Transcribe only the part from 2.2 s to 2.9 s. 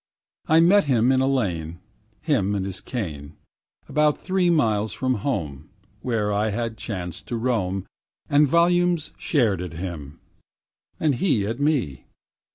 Him and his